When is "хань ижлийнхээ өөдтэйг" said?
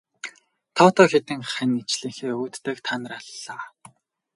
1.53-2.77